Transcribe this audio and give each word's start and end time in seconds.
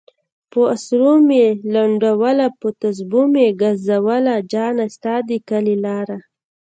پہ 0.51 0.59
اسرو 0.75 1.13
میی 1.27 1.45
لنڈولہ 1.73 2.47
پہ 2.59 2.67
تسپو 2.79 3.21
میی 3.33 3.47
گزولہ 3.61 4.35
جانہ! 4.51 4.85
ستا 4.93 5.13
د 5.27 5.29
کلی 5.49 5.75
لارہ 5.83 6.17